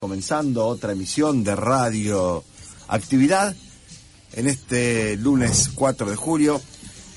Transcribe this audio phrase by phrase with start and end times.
[0.00, 2.44] comenzando otra emisión de Radio
[2.86, 3.56] Actividad
[4.34, 6.62] en este lunes 4 de julio,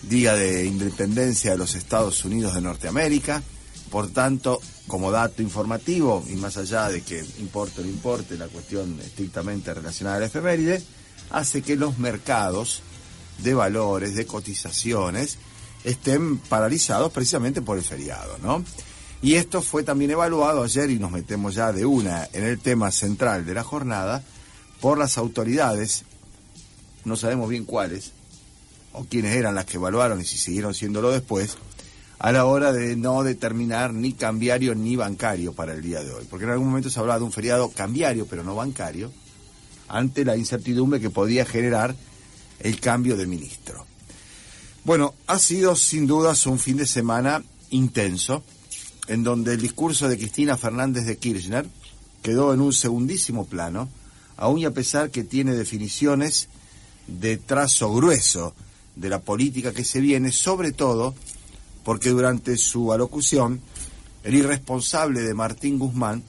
[0.01, 3.43] Día de Independencia de los Estados Unidos de Norteamérica.
[3.91, 8.47] Por tanto, como dato informativo, y más allá de que importe o no importe la
[8.47, 10.81] cuestión estrictamente relacionada a la efeméride,
[11.29, 12.81] hace que los mercados
[13.43, 15.37] de valores, de cotizaciones,
[15.83, 18.65] estén paralizados precisamente por el feriado, ¿no?
[19.21, 22.91] Y esto fue también evaluado ayer, y nos metemos ya de una en el tema
[22.91, 24.23] central de la jornada,
[24.79, 26.03] por las autoridades,
[27.05, 28.13] no sabemos bien cuáles,
[28.93, 31.57] o quiénes eran las que evaluaron y si siguieron siéndolo después,
[32.17, 36.25] a la hora de no determinar ni cambiario ni bancario para el día de hoy.
[36.29, 39.11] Porque en algún momento se hablaba de un feriado cambiario, pero no bancario,
[39.87, 41.95] ante la incertidumbre que podía generar
[42.59, 43.85] el cambio de ministro.
[44.83, 48.43] Bueno, ha sido sin dudas un fin de semana intenso
[49.11, 51.65] en donde el discurso de Cristina Fernández de Kirchner
[52.21, 53.89] quedó en un segundísimo plano,
[54.37, 56.47] aun y a pesar que tiene definiciones
[57.07, 58.53] de trazo grueso
[58.95, 61.13] de la política que se viene, sobre todo
[61.83, 63.59] porque durante su alocución
[64.23, 66.23] el irresponsable de Martín Guzmán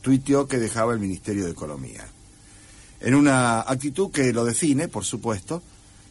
[0.00, 2.06] tuiteó que dejaba el Ministerio de Economía.
[3.00, 5.60] En una actitud que lo define, por supuesto,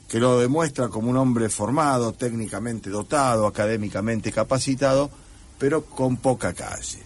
[0.09, 5.09] que lo demuestra como un hombre formado, técnicamente dotado, académicamente capacitado,
[5.57, 6.99] pero con poca calle,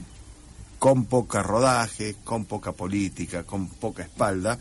[0.79, 4.57] con poca rodaje, con poca política, con poca espalda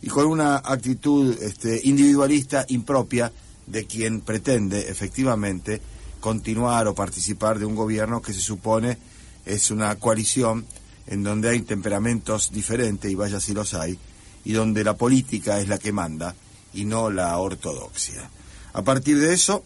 [0.00, 3.32] y con una actitud este, individualista impropia
[3.66, 5.80] de quien pretende efectivamente
[6.20, 8.98] continuar o participar de un gobierno que se supone
[9.44, 10.66] es una coalición
[11.06, 13.98] en donde hay temperamentos diferentes, y vaya si los hay,
[14.44, 16.34] y donde la política es la que manda
[16.74, 18.28] y no la ortodoxia.
[18.74, 19.64] A partir de eso,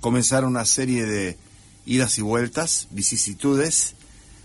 [0.00, 1.38] comenzaron una serie de
[1.86, 3.94] idas y vueltas, vicisitudes,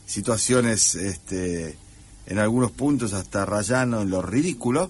[0.05, 1.77] situaciones este,
[2.25, 4.89] en algunos puntos hasta rayano en lo ridículo,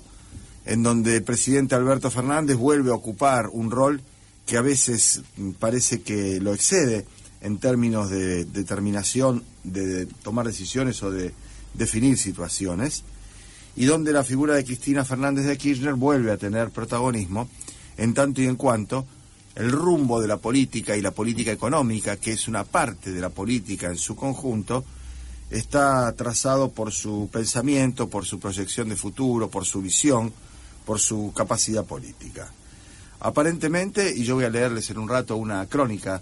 [0.66, 4.02] en donde el presidente Alberto Fernández vuelve a ocupar un rol
[4.46, 5.22] que a veces
[5.60, 7.06] parece que lo excede
[7.42, 11.34] en términos de determinación, de, tomar decisiones o de
[11.74, 13.04] definir situaciones,
[13.76, 17.48] y donde la figura de Cristina Fernández de Kirchner vuelve a tener protagonismo
[17.98, 19.06] en tanto y en cuanto
[19.58, 23.30] el rumbo de la política y la política económica, que es una parte de la
[23.30, 24.86] política en su conjunto,
[25.50, 30.32] está trazado por su pensamiento, por su proyección de futuro, por su visión,
[30.86, 32.54] por su capacidad política.
[33.20, 36.22] Aparentemente, y yo voy a leerles en un rato una crónica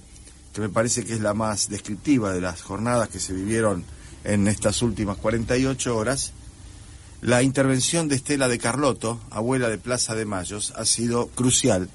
[0.53, 3.83] que me parece que es la más descriptiva de las jornadas que se vivieron
[4.23, 6.31] en estas últimas 48 horas,
[7.21, 11.89] la intervención de Estela de Carlotto, abuela de Plaza de Mayos, ha sido crucial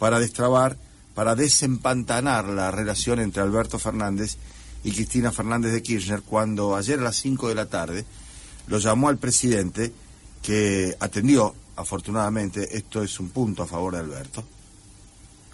[0.00, 0.78] para destrabar,
[1.14, 4.38] para desempantanar la relación entre Alberto Fernández
[4.82, 8.06] y Cristina Fernández de Kirchner cuando ayer a las 5 de la tarde
[8.66, 9.92] lo llamó al presidente
[10.42, 14.42] que atendió, afortunadamente, esto es un punto a favor de Alberto.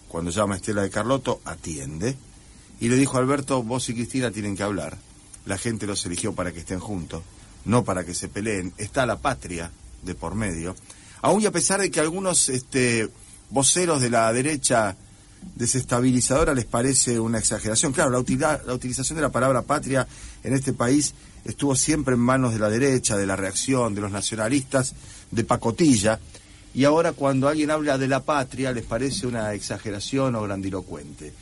[0.07, 2.17] Cuando llama Estela de Carlotto, atiende
[2.79, 4.97] y le dijo Alberto, vos y Cristina tienen que hablar.
[5.45, 7.23] La gente los eligió para que estén juntos,
[7.65, 8.73] no para que se peleen.
[8.79, 10.77] Está la patria de por medio.
[11.21, 13.11] Aún y a pesar de que algunos este,
[13.51, 14.97] voceros de la derecha
[15.55, 17.93] desestabilizadora les parece una exageración.
[17.93, 20.07] Claro, la, la utilización de la palabra patria
[20.43, 21.15] en este país
[21.45, 24.95] estuvo siempre en manos de la derecha, de la reacción, de los nacionalistas,
[25.31, 26.19] de pacotilla,
[26.75, 31.33] y ahora cuando alguien habla de la patria les parece una exageración o grandilocuente.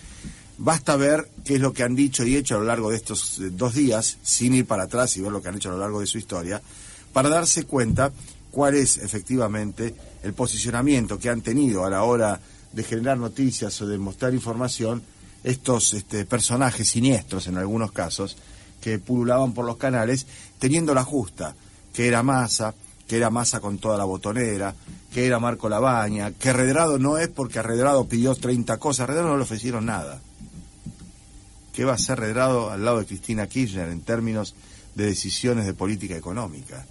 [0.59, 3.41] Basta ver qué es lo que han dicho y hecho a lo largo de estos
[3.41, 5.79] eh, dos días, sin ir para atrás y ver lo que han hecho a lo
[5.79, 6.63] largo de su historia,
[7.13, 8.13] para darse cuenta
[8.55, 12.39] cuál es efectivamente el posicionamiento que han tenido a la hora
[12.73, 15.03] de generar noticias o de mostrar información
[15.43, 18.37] estos este, personajes siniestros en algunos casos
[18.81, 20.29] que pululaban por los canales
[20.61, 21.57] teniendo la justa,
[21.93, 22.77] que era Massa,
[23.09, 24.73] que era Massa con toda la botonera,
[25.13, 29.37] que era Marco Labaña, que Redrado no es porque Redrado pidió 30 cosas, Redrado no
[29.37, 30.21] le ofrecieron nada.
[31.73, 34.55] ¿Qué va a ser Redrado al lado de Cristina Kirchner en términos
[34.95, 36.87] de decisiones de política económica?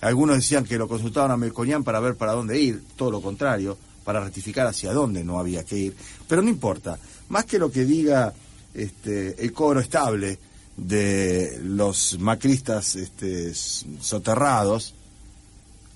[0.00, 3.76] Algunos decían que lo consultaban a Melconian para ver para dónde ir, todo lo contrario,
[4.04, 5.96] para rectificar hacia dónde no había que ir.
[6.28, 8.32] Pero no importa, más que lo que diga
[8.74, 10.38] este, el coro estable
[10.76, 14.94] de los macristas este, soterrados,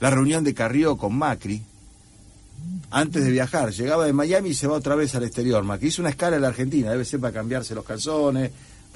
[0.01, 1.63] la reunión de Carrió con Macri,
[2.91, 5.63] antes de viajar, llegaba de Miami y se va otra vez al exterior.
[5.63, 8.51] Macri hizo una escala en la Argentina, debe ser para cambiarse los calzones,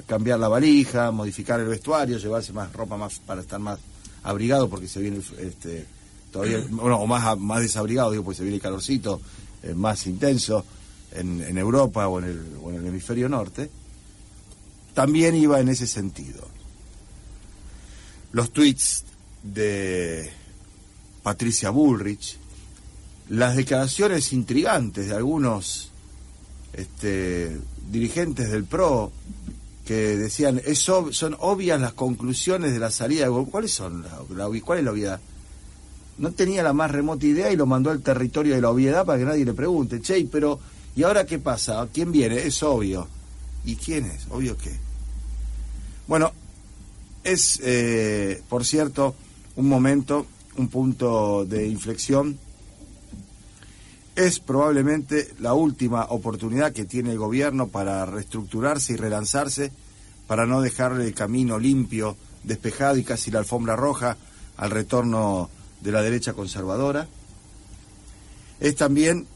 [0.06, 3.78] cambiar la valija, modificar el vestuario, llevarse más ropa más para estar más
[4.26, 5.86] abrigado porque se viene este,
[6.30, 9.20] todavía, bueno, o más, más desabrigado, digo, porque se viene el calorcito
[9.62, 10.64] eh, más intenso
[11.12, 13.70] en, Europa o en, el, o en el hemisferio norte,
[14.92, 16.46] también iba en ese sentido.
[18.32, 19.04] Los tweets
[19.42, 20.30] de
[21.22, 22.38] Patricia Bullrich,
[23.30, 25.90] las declaraciones intrigantes de algunos
[26.72, 27.56] este,
[27.90, 29.12] dirigentes del PRO
[29.86, 34.04] que decían, eso son obvias las conclusiones de la salida de ¿Cuáles son?
[34.64, 35.20] ¿Cuál es la obviedad?
[36.18, 39.18] No tenía la más remota idea y lo mandó al territorio de la obviedad para
[39.18, 40.58] que nadie le pregunte, che, pero
[40.96, 41.88] ¿y ahora qué pasa?
[41.92, 42.38] ¿Quién viene?
[42.38, 43.06] Es obvio.
[43.64, 44.26] ¿Y quién es?
[44.28, 44.72] ¿Obvio qué?
[46.08, 46.32] Bueno,
[47.22, 49.14] es, eh, por cierto,
[49.56, 52.38] un momento un punto de inflexión.
[54.16, 59.70] Es probablemente la última oportunidad que tiene el gobierno para reestructurarse y relanzarse,
[60.26, 64.16] para no dejarle el camino limpio, despejado y casi la alfombra roja
[64.56, 65.50] al retorno
[65.82, 67.06] de la derecha conservadora.
[68.58, 69.26] Es también,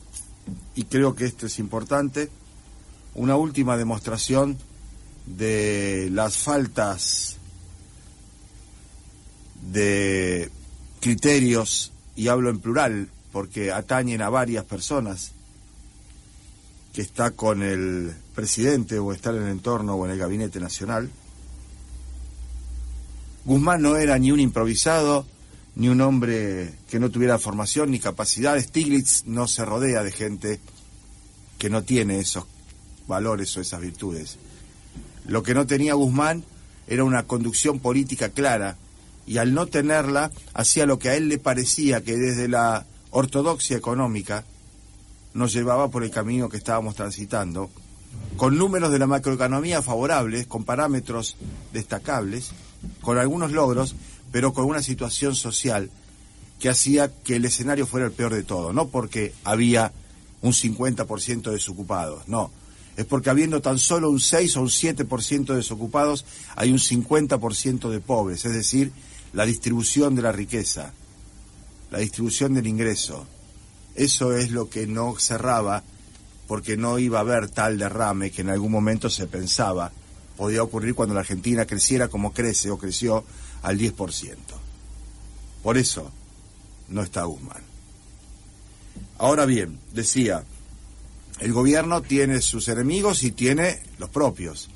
[0.75, 2.31] y creo que esto es importante,
[3.15, 4.57] una última demostración
[5.27, 7.37] de las faltas
[9.71, 10.51] de
[11.01, 15.33] criterios, y hablo en plural porque atañen a varias personas,
[16.93, 21.09] que está con el presidente o está en el entorno o en el gabinete nacional.
[23.45, 25.25] Guzmán no era ni un improvisado,
[25.77, 28.61] ni un hombre que no tuviera formación ni capacidad.
[28.61, 30.61] Stiglitz no se rodea de gente
[31.59, 32.45] que no tiene esos
[33.07, 34.39] valores o esas virtudes.
[35.27, 36.45] Lo que no tenía Guzmán
[36.89, 38.77] era una conducción política clara,
[39.27, 43.77] y al no tenerla hacía lo que a él le parecía que desde la ortodoxia
[43.77, 44.45] económica
[45.35, 47.71] nos llevaba por el camino que estábamos transitando,
[48.37, 51.37] con números de la macroeconomía favorables, con parámetros
[51.73, 52.51] destacables,
[53.01, 53.95] con algunos logros,
[54.33, 55.91] pero con una situación social
[56.59, 59.93] que hacía que el escenario fuera el peor de todo, no porque había
[60.43, 62.51] un 50% de desocupados, no,
[62.97, 66.25] es porque habiendo tan solo un 6 o un 7% de desocupados,
[66.57, 68.93] hay un 50% de pobres, es decir,
[69.33, 70.93] la distribución de la riqueza,
[71.91, 73.27] la distribución del ingreso.
[73.95, 75.83] Eso es lo que no cerraba
[76.47, 79.93] porque no iba a haber tal derrame que en algún momento se pensaba
[80.37, 83.25] podía ocurrir cuando la Argentina creciera como crece o creció
[83.63, 84.37] al 10%.
[85.63, 86.11] Por eso
[86.89, 87.63] no está Guzmán.
[89.19, 90.45] Ahora bien, decía,
[91.41, 94.71] el gobierno tiene sus enemigos y tiene los propios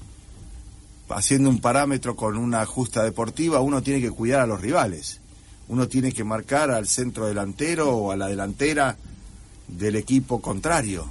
[1.09, 5.21] haciendo un parámetro con una justa deportiva, uno tiene que cuidar a los rivales.
[5.69, 8.97] Uno tiene que marcar al centro delantero o a la delantera
[9.69, 11.07] del equipo contrario.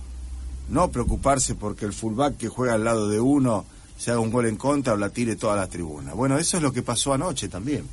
[0.70, 3.66] No preocuparse porque el fullback que juega al lado de uno
[3.98, 6.14] se haga un gol en contra o la tire toda la tribuna.
[6.14, 7.86] Bueno, eso es lo que pasó anoche también.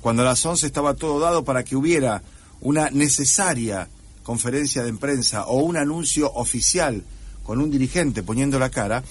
[0.00, 2.22] Cuando a las 11 estaba todo dado para que hubiera
[2.60, 3.88] una necesaria
[4.22, 7.04] conferencia de prensa o un anuncio oficial
[7.44, 9.04] con un dirigente poniendo la cara,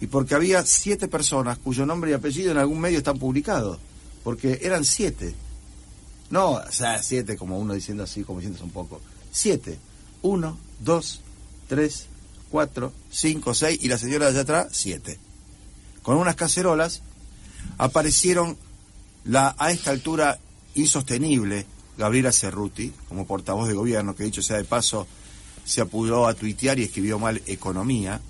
[0.00, 3.78] y porque había siete personas cuyo nombre y apellido en algún medio están publicados,
[4.24, 5.34] porque eran siete.
[6.30, 9.00] No, o sea, siete como uno diciendo así, como diciendo un poco.
[9.30, 9.78] Siete.
[10.22, 11.20] Uno, dos,
[11.68, 12.06] tres,
[12.50, 15.18] cuatro, cinco, seis y la señora de allá atrás, siete.
[16.02, 17.02] Con unas cacerolas
[17.78, 18.56] aparecieron
[19.24, 20.38] la a esta altura
[20.74, 25.06] insostenible Gabriela Cerruti, como portavoz de gobierno, que dicho sea de paso,
[25.64, 28.20] se apuró a tuitear y escribió mal economía,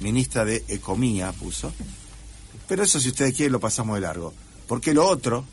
[0.00, 1.72] ministra de Economía puso.
[2.66, 4.32] Pero eso, si ustedes quieren, lo pasamos de largo.
[4.68, 5.44] Porque lo otro,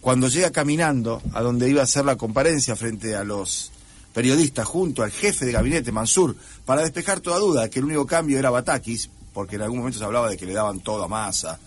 [0.00, 3.72] cuando llega caminando a donde iba a hacer la comparencia frente a los
[4.12, 8.38] periodistas junto al jefe de gabinete, Mansur, para despejar toda duda que el único cambio
[8.38, 11.58] era Batakis, porque en algún momento se hablaba de que le daban toda masa,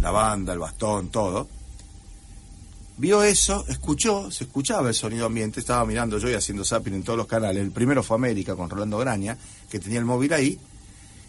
[0.00, 1.48] la banda, el bastón, todo.
[2.98, 7.02] Vio eso, escuchó, se escuchaba el sonido ambiente, estaba mirando yo y haciendo zapping en
[7.02, 7.62] todos los canales.
[7.62, 9.36] El primero fue América con Rolando Graña,
[9.70, 10.58] que tenía el móvil ahí,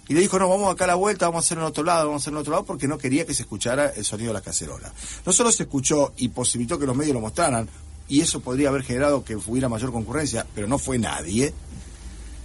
[0.08, 2.08] y le dijo, no, vamos acá a la vuelta, vamos a hacer en otro lado,
[2.08, 4.34] vamos a hacer en otro lado, porque no quería que se escuchara el sonido de
[4.34, 4.94] la cacerola.
[5.26, 7.70] No solo se escuchó y posibilitó que los medios lo mostraran,
[8.10, 11.54] y eso podría haber generado que hubiera mayor concurrencia, pero no fue nadie,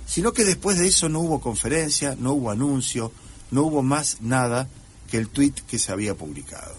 [0.06, 3.12] sino que después de eso no hubo conferencia, no hubo anuncio,
[3.50, 4.68] no hubo más nada
[5.10, 6.76] que el tuit que se había publicado.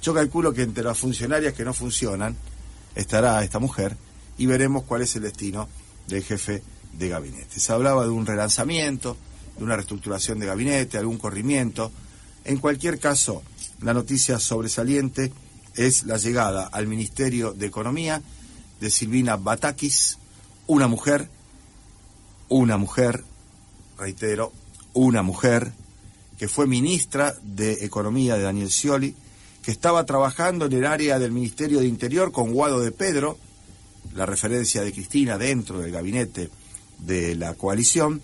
[0.00, 2.36] Yo calculo que entre las funcionarias que no funcionan
[2.94, 3.96] estará esta mujer
[4.38, 5.68] y veremos cuál es el destino
[6.06, 6.62] del jefe
[6.92, 7.60] de gabinete.
[7.60, 9.16] Se hablaba de un relanzamiento,
[9.58, 11.90] de una reestructuración de gabinete, algún corrimiento.
[12.44, 13.42] En cualquier caso,
[13.82, 15.32] la noticia sobresaliente
[15.74, 18.22] es la llegada al Ministerio de Economía
[18.80, 20.18] de Silvina Batakis,
[20.66, 21.28] una mujer,
[22.48, 23.24] una mujer,
[23.98, 24.52] reitero,
[24.94, 25.72] una mujer
[26.38, 29.14] que fue ministra de Economía de Daniel Scioli,
[29.62, 33.38] que estaba trabajando en el área del Ministerio de Interior con Guado de Pedro,
[34.14, 36.48] la referencia de Cristina dentro del gabinete
[36.98, 38.22] de la coalición,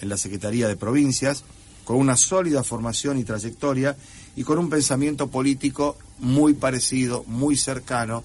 [0.00, 1.44] en la Secretaría de Provincias,
[1.84, 3.96] con una sólida formación y trayectoria,
[4.36, 8.24] y con un pensamiento político muy parecido, muy cercano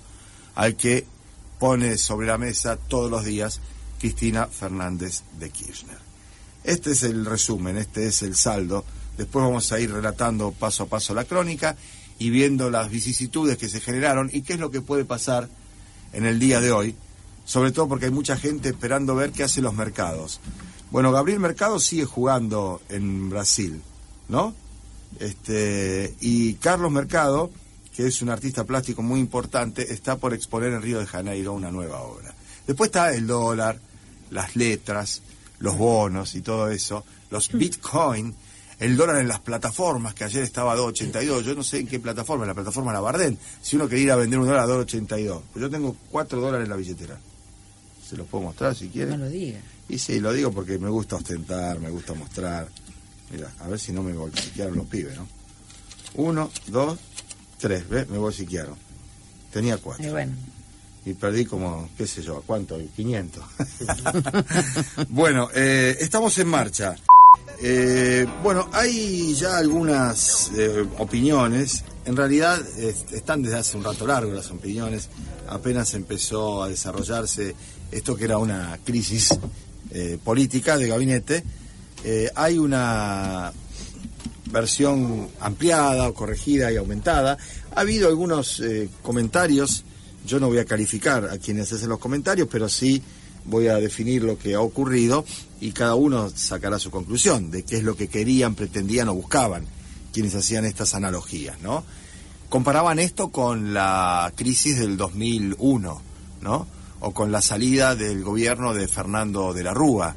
[0.55, 1.05] al que
[1.59, 3.59] pone sobre la mesa todos los días
[3.99, 5.97] Cristina Fernández de Kirchner.
[6.63, 8.85] Este es el resumen, este es el saldo.
[9.17, 11.75] Después vamos a ir relatando paso a paso la crónica
[12.17, 15.49] y viendo las vicisitudes que se generaron y qué es lo que puede pasar
[16.13, 16.95] en el día de hoy,
[17.45, 20.39] sobre todo porque hay mucha gente esperando ver qué hacen los mercados.
[20.91, 23.79] Bueno, Gabriel Mercado sigue jugando en Brasil,
[24.27, 24.55] ¿no?
[25.19, 27.51] Este, y Carlos Mercado,
[27.95, 31.69] que es un artista plástico muy importante, está por exponer en Río de Janeiro una
[31.69, 32.33] nueva obra.
[32.65, 33.79] Después está el dólar,
[34.31, 35.21] las letras,
[35.59, 38.33] los bonos y todo eso, los bitcoin,
[38.79, 41.99] el dólar en las plataformas, que ayer estaba a 2.82, yo no sé en qué
[41.99, 44.73] plataforma, en la plataforma La Bardén, si uno quiere ir a vender un dólar a
[44.73, 47.19] 2.82, pero yo tengo 4 dólares en la billetera.
[48.09, 49.19] Se los puedo mostrar si quieren.
[49.19, 49.59] No lo diga.
[49.87, 52.67] Y sí, lo digo porque me gusta ostentar, me gusta mostrar.
[53.29, 55.27] Mira, a ver si no me bolsiquearon los pibes, ¿no?
[56.15, 56.97] Uno, dos,
[57.59, 58.09] tres, ¿ves?
[58.09, 58.75] Me bolsiquearon.
[59.53, 60.07] Tenía cuatro.
[60.07, 60.33] Y bueno.
[61.05, 62.79] Y perdí como, qué sé yo, ¿a cuánto?
[62.95, 63.43] 500.
[65.09, 66.95] bueno, eh, estamos en marcha.
[67.61, 71.83] Eh, bueno, hay ya algunas eh, opiniones.
[72.05, 72.59] En realidad
[73.11, 75.09] están desde hace un rato largo las opiniones.
[75.47, 77.55] Apenas empezó a desarrollarse
[77.91, 79.37] esto que era una crisis
[80.23, 81.43] política de gabinete.
[82.35, 83.51] hay una
[84.51, 87.37] versión ampliada o corregida y aumentada.
[87.75, 88.61] Ha habido algunos
[89.01, 89.83] comentarios
[90.25, 93.01] yo no voy a calificar a quienes hacen los comentarios, pero sí
[93.45, 95.25] voy a definir lo que ha ocurrido
[95.61, 99.65] y cada uno sacará su conclusión de qué es lo que querían, pretendían o buscaban
[100.13, 101.83] quienes hacían estas analogías, ¿no?
[102.49, 106.01] Comparaban esto con la crisis del 2001,
[106.41, 106.67] ¿no?
[106.99, 110.15] O con la salida del gobierno de Fernando de la Rúa.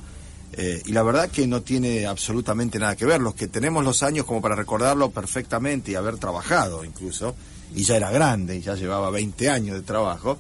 [0.55, 3.21] Eh, y la verdad que no tiene absolutamente nada que ver.
[3.21, 7.35] Los que tenemos los años como para recordarlo perfectamente y haber trabajado incluso,
[7.75, 10.39] y ya era grande, y ya llevaba 20 años de trabajo,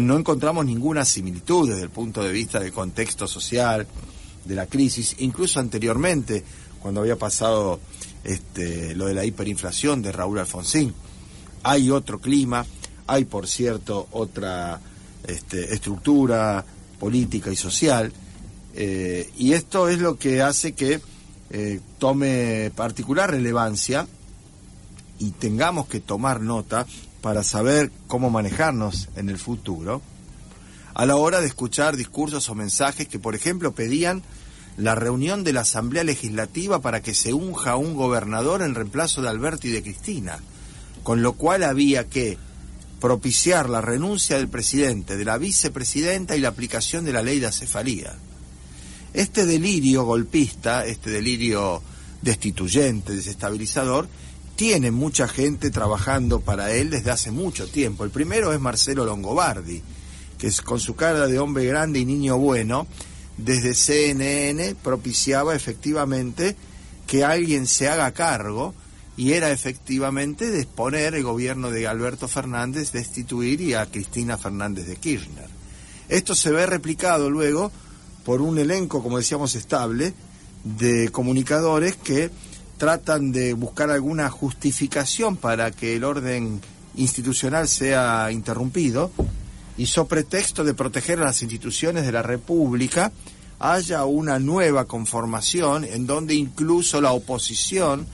[0.00, 3.86] no encontramos ninguna similitud desde el punto de vista del contexto social,
[4.44, 6.44] de la crisis, incluso anteriormente,
[6.80, 7.80] cuando había pasado
[8.24, 10.94] este, lo de la hiperinflación de Raúl Alfonsín.
[11.62, 12.64] Hay otro clima,
[13.06, 14.80] hay por cierto otra
[15.26, 16.64] este, estructura
[16.98, 18.12] política y social,
[18.74, 21.00] eh, y esto es lo que hace que
[21.50, 24.06] eh, tome particular relevancia
[25.18, 26.86] y tengamos que tomar nota
[27.26, 30.00] para saber cómo manejarnos en el futuro,
[30.94, 34.22] a la hora de escuchar discursos o mensajes que, por ejemplo, pedían
[34.76, 39.28] la reunión de la Asamblea Legislativa para que se unja un gobernador en reemplazo de
[39.28, 40.38] Alberto y de Cristina,
[41.02, 42.38] con lo cual había que
[43.00, 47.48] propiciar la renuncia del presidente, de la vicepresidenta y la aplicación de la ley de
[47.48, 48.14] acefalía.
[49.14, 51.82] Este delirio golpista, este delirio
[52.22, 54.08] destituyente, desestabilizador,
[54.56, 58.04] tiene mucha gente trabajando para él desde hace mucho tiempo.
[58.04, 59.82] El primero es Marcelo Longobardi,
[60.38, 62.86] que es con su cara de hombre grande y niño bueno,
[63.36, 66.56] desde CNN propiciaba efectivamente
[67.06, 68.74] que alguien se haga cargo
[69.16, 74.86] y era efectivamente de exponer el gobierno de Alberto Fernández, destituir y a Cristina Fernández
[74.86, 75.48] de Kirchner.
[76.08, 77.70] Esto se ve replicado luego
[78.24, 80.14] por un elenco, como decíamos, estable
[80.64, 82.30] de comunicadores que
[82.76, 86.60] tratan de buscar alguna justificación para que el orden
[86.96, 89.10] institucional sea interrumpido
[89.76, 93.12] y sobre pretexto de proteger las instituciones de la República
[93.58, 98.06] haya una nueva conformación en donde incluso la oposición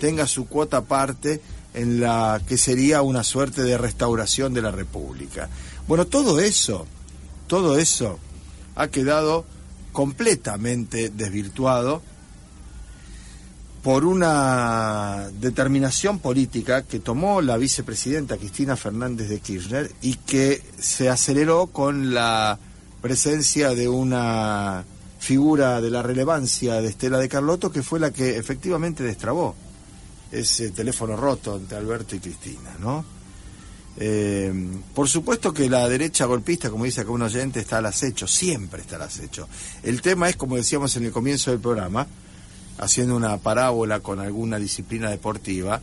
[0.00, 1.40] tenga su cuota parte
[1.74, 5.48] en la que sería una suerte de restauración de la República.
[5.86, 6.86] Bueno, todo eso,
[7.46, 8.18] todo eso
[8.74, 9.44] ha quedado
[9.92, 12.02] completamente desvirtuado
[13.82, 21.08] por una determinación política que tomó la vicepresidenta Cristina Fernández de Kirchner y que se
[21.08, 22.58] aceleró con la
[23.00, 24.84] presencia de una
[25.20, 29.54] figura de la relevancia de Estela de Carlotto que fue la que efectivamente destrabó
[30.30, 33.04] ese teléfono roto entre Alberto y Cristina, ¿no?
[34.00, 34.52] Eh,
[34.94, 38.82] por supuesto que la derecha golpista, como dice acá un oyente, está al acecho, siempre
[38.82, 39.48] está al acecho.
[39.82, 42.06] El tema es, como decíamos en el comienzo del programa,
[42.78, 45.80] haciendo una parábola con alguna disciplina deportiva,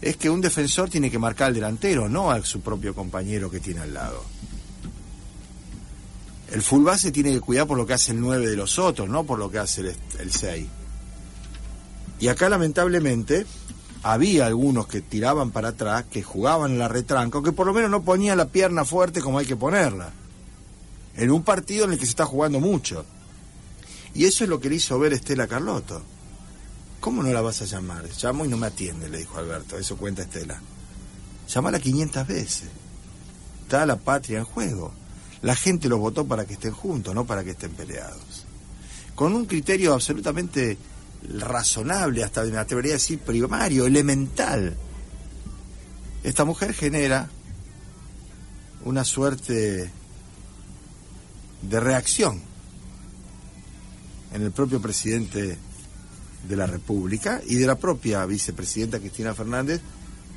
[0.00, 3.60] es que un defensor tiene que marcar al delantero, no a su propio compañero que
[3.60, 4.22] tiene al lado.
[6.50, 9.08] El full base tiene que cuidar por lo que hace el 9 de los otros,
[9.08, 10.66] no por lo que hace el, el 6.
[12.20, 13.44] Y acá lamentablemente
[14.02, 17.90] había algunos que tiraban para atrás, que jugaban en la retranca, que por lo menos
[17.90, 20.10] no ponían la pierna fuerte como hay que ponerla.
[21.16, 23.04] En un partido en el que se está jugando mucho.
[24.14, 26.02] Y eso es lo que le hizo ver Estela Carlotto
[27.00, 28.08] ¿Cómo no la vas a llamar?
[28.20, 29.78] Llamo y no me atiende, le dijo Alberto.
[29.78, 30.60] Eso cuenta Estela.
[31.48, 32.68] Llamala 500 veces.
[33.62, 34.92] Está la patria en juego.
[35.42, 38.44] La gente los votó para que estén juntos, no para que estén peleados.
[39.14, 40.76] Con un criterio absolutamente
[41.36, 44.76] razonable, hasta me atrevería a decir primario, elemental.
[46.24, 47.28] Esta mujer genera
[48.84, 49.90] una suerte
[51.62, 52.40] de reacción
[54.32, 55.58] en el propio presidente
[56.46, 59.80] de la República y de la propia vicepresidenta Cristina Fernández,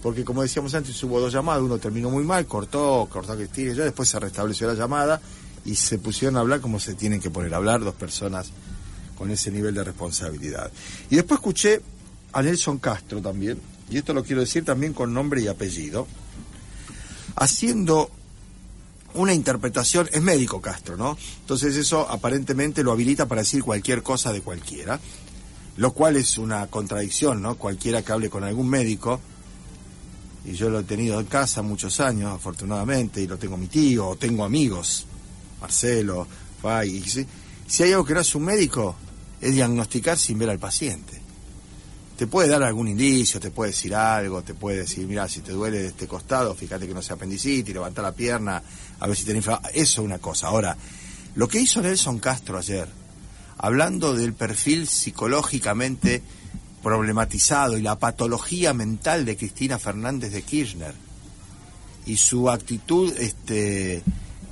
[0.01, 3.71] porque como decíamos antes hubo dos llamadas, uno terminó muy mal, cortó, cortó a Cristina
[3.71, 5.21] y ya después se restableció la llamada
[5.63, 8.51] y se pusieron a hablar como se tienen que poner a hablar dos personas
[9.15, 10.71] con ese nivel de responsabilidad.
[11.09, 11.81] Y después escuché
[12.33, 16.07] a Nelson Castro también, y esto lo quiero decir también con nombre y apellido,
[17.35, 18.09] haciendo
[19.13, 21.17] una interpretación, es médico Castro, ¿no?
[21.41, 24.99] Entonces eso aparentemente lo habilita para decir cualquier cosa de cualquiera,
[25.81, 27.55] lo cual es una contradicción, ¿no?
[27.55, 29.19] Cualquiera que hable con algún médico,
[30.45, 34.09] y yo lo he tenido en casa muchos años, afortunadamente, y lo tengo mi tío,
[34.09, 35.07] o tengo amigos,
[35.59, 36.27] Marcelo,
[36.61, 37.01] Fay,
[37.65, 38.95] si, hay algo que no es un médico,
[39.41, 41.19] es diagnosticar sin ver al paciente
[42.15, 45.53] te puede dar algún indicio, te puede decir algo, te puede decir, mira, si te
[45.53, 48.61] duele de este costado, fíjate que no sea apendicitis, levanta la pierna,
[48.99, 49.71] a ver si inflamación.
[49.73, 50.45] Eso es una cosa.
[50.45, 50.77] Ahora,
[51.33, 52.87] lo que hizo Nelson Castro ayer,
[53.61, 56.21] hablando del perfil psicológicamente
[56.81, 60.95] problematizado y la patología mental de Cristina Fernández de Kirchner
[62.07, 64.01] y su actitud este,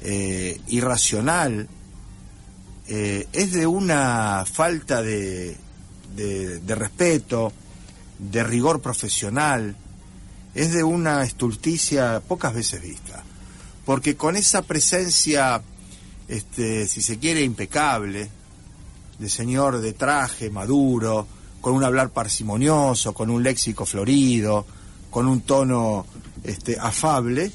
[0.02, 1.68] eh, irracional,
[2.88, 5.58] eh, es de una falta de
[6.68, 7.52] respeto,
[8.20, 9.76] de rigor profesional,
[10.54, 13.24] es de una estulticia pocas veces vista.
[13.86, 15.64] Porque con esa presencia,
[16.28, 18.30] este, si se quiere, impecable,
[19.20, 21.28] de señor de traje, maduro,
[21.62, 24.66] con un hablar parsimonioso, con un léxico florido,
[25.10, 26.06] con un tono
[26.44, 27.52] este, afable,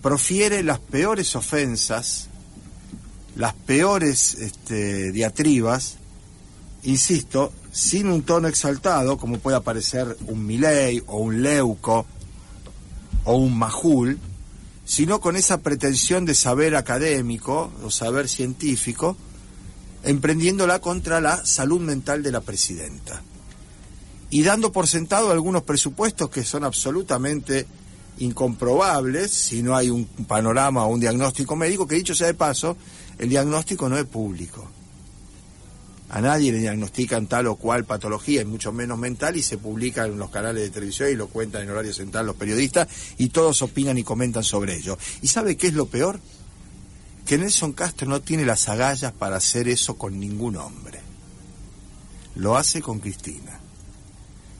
[0.00, 2.28] profiere las peores ofensas,
[3.36, 5.96] las peores este, diatribas
[6.84, 12.06] insisto, sin un tono exaltado, como puede aparecer un Milei o un Leuco
[13.24, 14.18] o un Majul,
[14.84, 19.16] sino con esa pretensión de saber académico o saber científico,
[20.04, 23.22] emprendiéndola contra la salud mental de la presidenta.
[24.30, 27.66] Y dando por sentado algunos presupuestos que son absolutamente
[28.18, 32.76] incomprobables si no hay un panorama o un diagnóstico médico, que dicho sea de paso,
[33.18, 34.68] el diagnóstico no es público
[36.12, 40.04] a nadie le diagnostican tal o cual patología, y mucho menos mental, y se publica
[40.04, 42.86] en los canales de televisión y lo cuentan en horario central los periodistas,
[43.16, 44.98] y todos opinan y comentan sobre ello.
[45.22, 46.20] ¿Y sabe qué es lo peor?
[47.26, 51.00] Que Nelson Castro no tiene las agallas para hacer eso con ningún hombre.
[52.34, 53.60] Lo hace con Cristina.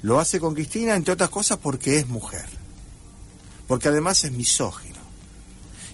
[0.02, 2.46] Lo hace con Cristina, entre otras cosas, porque es mujer.
[3.66, 5.00] Porque además es misógino.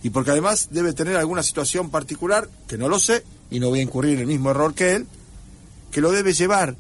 [0.03, 3.81] Y porque además debe tener alguna situación particular, que no lo sé, y no voy
[3.81, 5.07] a incurrir en el mismo error que él,
[5.91, 6.77] que lo debe llevar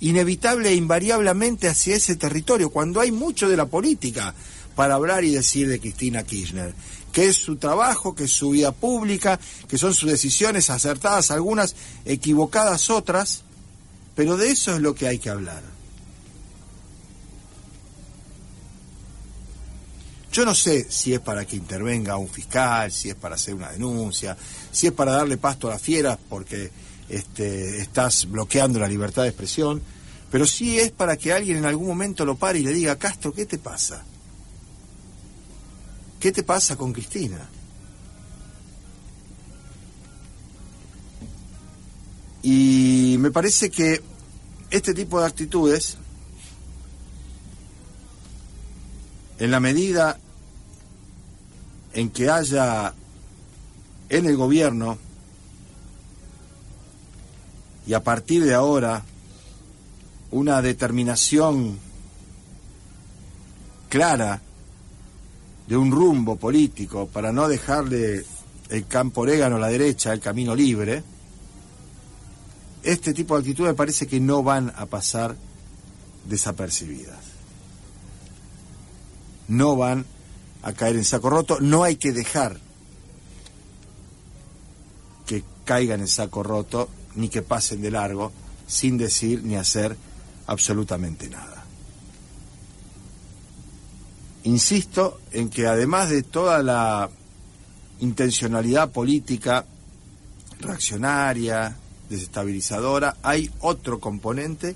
[0.00, 4.34] inevitable e invariablemente hacia ese territorio, cuando hay mucho de la política
[4.78, 6.72] para hablar y decir de Cristina Kirchner,
[7.10, 11.74] que es su trabajo, que es su vida pública, que son sus decisiones acertadas, algunas
[12.04, 13.42] equivocadas otras,
[14.14, 15.64] pero de eso es lo que hay que hablar.
[20.30, 23.72] Yo no sé si es para que intervenga un fiscal, si es para hacer una
[23.72, 24.36] denuncia,
[24.70, 26.70] si es para darle pasto a las fieras, porque
[27.08, 29.82] este, estás bloqueando la libertad de expresión,
[30.30, 33.34] pero sí es para que alguien en algún momento lo pare y le diga, Castro,
[33.34, 34.04] ¿qué te pasa?
[36.20, 37.48] ¿Qué te pasa con Cristina?
[42.42, 44.02] Y me parece que
[44.70, 45.96] este tipo de actitudes,
[49.38, 50.18] en la medida
[51.94, 52.94] en que haya
[54.08, 54.98] en el gobierno
[57.86, 59.04] y a partir de ahora
[60.30, 61.78] una determinación
[63.88, 64.42] clara
[65.68, 68.24] de un rumbo político para no dejarle
[68.70, 71.02] el campo orégano a la derecha, el camino libre,
[72.82, 75.36] este tipo de actitudes parece que no van a pasar
[76.26, 77.18] desapercibidas.
[79.48, 80.06] No van
[80.62, 82.58] a caer en saco roto, no hay que dejar
[85.26, 88.32] que caigan en saco roto ni que pasen de largo
[88.66, 89.96] sin decir ni hacer
[90.46, 91.57] absolutamente nada.
[94.48, 97.10] Insisto en que además de toda la
[98.00, 99.66] intencionalidad política
[100.58, 101.76] reaccionaria,
[102.08, 104.74] desestabilizadora, hay otro componente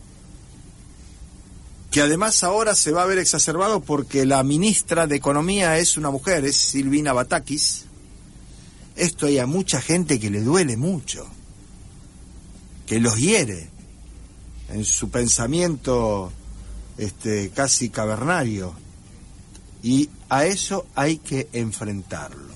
[1.91, 6.11] que además ahora se va a ver exacerbado porque la ministra de Economía es una
[6.11, 7.87] mujer, es Silvina Batakis.
[8.95, 11.27] Esto hay a mucha gente que le duele mucho,
[12.87, 13.71] que los hiere
[14.69, 16.31] en su pensamiento
[16.99, 18.82] este, casi cavernario.
[19.83, 22.55] Y a eso hay que enfrentarlo.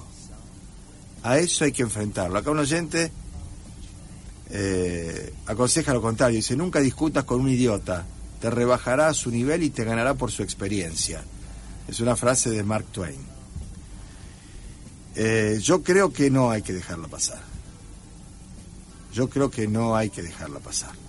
[1.22, 2.38] A eso hay que enfrentarlo.
[2.38, 3.10] Acá un oyente
[4.50, 6.36] eh, aconseja lo contrario.
[6.36, 8.04] Dice, nunca discutas con un idiota.
[8.40, 11.24] Te rebajará a su nivel y te ganará por su experiencia.
[11.88, 13.18] Es una frase de Mark Twain.
[15.16, 17.40] Eh, yo creo que no hay que dejarla pasar.
[19.12, 21.05] Yo creo que no hay que dejarla pasar.